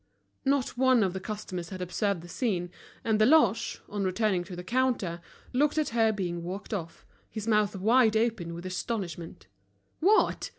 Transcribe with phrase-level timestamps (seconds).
[0.45, 2.71] Not one of the customers had observed the scene,
[3.03, 5.21] and Deloche, on returning to the counter,
[5.53, 9.45] looked at her being walked off, his mouth wide open with astonishment.
[9.99, 10.49] What!